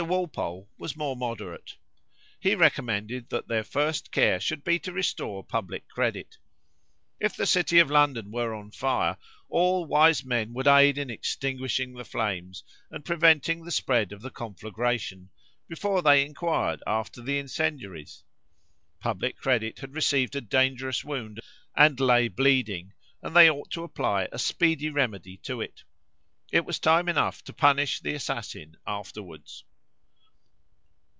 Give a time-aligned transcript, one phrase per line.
[0.01, 1.77] Walpole was more moderate.
[2.39, 6.39] He recommended that their first care should be to restore public credit.
[7.19, 9.17] "If the city of London were on fire,
[9.47, 14.31] all wise men would aid in extinguishing the flames, and preventing the spread of the
[14.31, 15.29] conflagration,
[15.67, 18.23] before they inquired after the incendiaries.
[18.99, 21.41] Public credit had received a dangerous wound,
[21.77, 22.91] and lay bleeding,
[23.21, 25.83] and they ought to apply a speedy remedy to it.
[26.51, 29.63] It was time enough to punish the assassin afterwards."